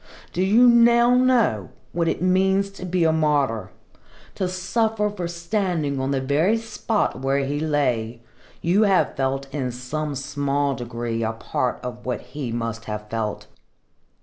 [0.33, 3.69] Do you know now what it means to be a martyr,
[4.33, 8.23] to suffer for standing on the very spot where he lay,
[8.63, 13.45] you have felt in some small degree a part of what he must have felt.